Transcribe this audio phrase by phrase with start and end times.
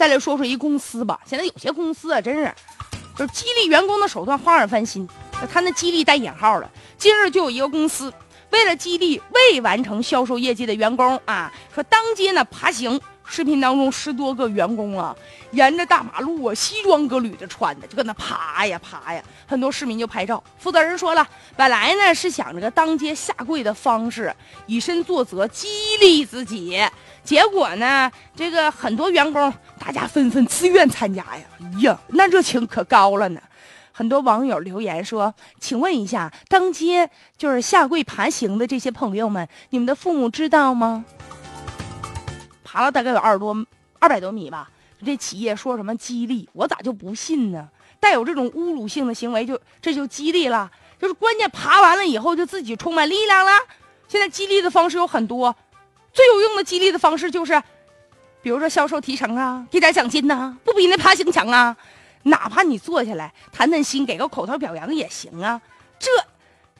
[0.00, 2.50] 再来说说一公司吧，现在有些公司啊，真是
[3.14, 5.06] 就是激励员工的手段花样翻新。
[5.52, 6.70] 他那激励带引号了。
[6.96, 8.10] 今日就有一个公司，
[8.48, 12.98] 为了激励未完成销售业绩的员工啊，说当街呢爬行。
[13.32, 15.14] 视频当中十多个员工啊，
[15.52, 19.22] 沿着大马路啊，西装革履的穿的，就搁那爬呀爬呀。
[19.46, 20.42] 很多市民就拍照。
[20.58, 21.24] 负责人说了，
[21.56, 24.34] 本来呢是想这个当街下跪的方式，
[24.66, 25.68] 以身作则，激
[26.00, 26.82] 励自己。
[27.22, 31.42] 结果呢，这个很多员工大家纷纷自愿参加呀。
[31.58, 33.40] 哎呀，那热情可高了呢。
[33.92, 41.04] 很多网友留言说：“请问一下，当街就是下跪爬行的这些朋友们，你们的父母知道吗？”
[42.62, 43.66] 爬了大概有二十多、
[43.98, 44.70] 二百多米吧。
[45.04, 47.68] 这企业说什么激励，我咋就不信呢？
[47.98, 50.70] 带有这种侮辱性的行为，就这就激励了。
[50.98, 53.52] 就是关键爬完了以后，就自己充满力量了。
[54.08, 55.54] 现在激励的方式有很多，
[56.12, 57.62] 最有用的激励的方式就是，
[58.42, 61.76] 比如说销售提成啊，给点奖金呐，不比那爬行强啊。
[62.24, 65.60] 哪怕你坐下来谈谈心，给个口头表扬也行啊。
[65.98, 66.10] 这。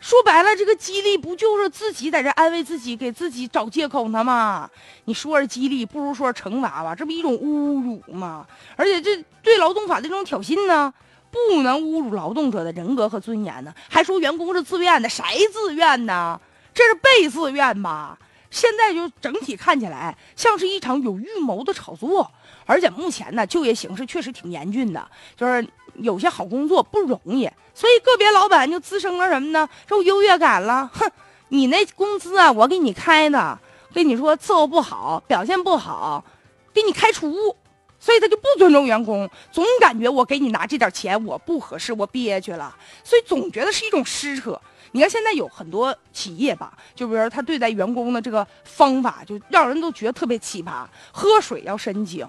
[0.03, 4.71] 说白了，这个激励不就是自己在这安慰自己，给自己找借口呢吗？
[5.05, 8.47] 你说是激励，不如说惩罚吧，这不一种侮辱吗？
[8.77, 10.91] 而且这对劳动法的这种挑衅呢，
[11.31, 13.75] 不能侮辱劳动者的人格和尊严呢。
[13.91, 16.41] 还说员工是自愿的，谁自愿呢？
[16.73, 18.19] 这是被自愿吧？
[18.51, 22.31] 现在就整体看起来像是一场有预谋的炒作，
[22.67, 25.67] 而且目前呢，就业形势确实挺严峻的，就是。
[25.97, 29.69] 有些好工作不容易，所以个别老板就滋生了什么呢？
[29.87, 30.89] 这种优越感了。
[30.95, 31.11] 哼，
[31.49, 33.59] 你那工资啊，我给你开的，
[33.93, 36.25] 跟你说伺候不好，表现不好，
[36.73, 37.55] 给你开除。
[38.01, 44.61] 所以他就不尊重员工，总感觉我给你拿这点钱我不合适，我憋屈了，所以总觉得是一种施舍。
[44.93, 50.85] 你看现在有很多企业吧，就比如他对待员工的这个方法，就让人都觉得特别奇葩。
[51.13, 52.27] 喝水要申请，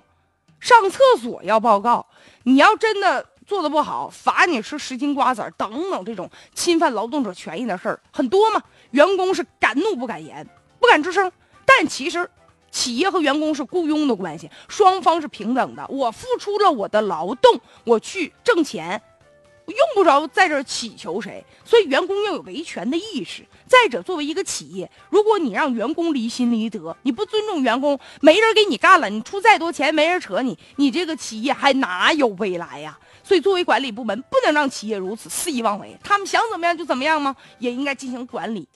[0.60, 2.06] 上厕所要报告。
[2.44, 3.26] 你要真的。
[3.48, 8.64] 做的不好，罚你吃十斤瓜子，等等，这种侵犯劳动者权益的事儿很多嘛。
[8.92, 10.48] 员工是敢怒不敢言，
[10.80, 11.30] 不敢吱声。
[11.66, 12.30] 但其实，
[12.72, 15.86] 企业和员工是雇佣的关系，双方是平等的。
[15.90, 19.02] 我付出了我的劳动，我去挣钱。
[19.68, 23.46] 用不着在这祈求谁，所以员工要有维权的意识。
[23.68, 33.00] 再者，作为一个企业，如果你让员工离心离德，你不尊重员工，没人给你干了，你出再多钱，没人扯你，你这个企业还哪有未来呀？
[33.24, 35.96] 所以，作为管理部门，不能让企业如此肆意妄为。
[36.04, 37.34] 他们想怎么样就怎么样吗？
[37.60, 38.68] 也应该进行管理。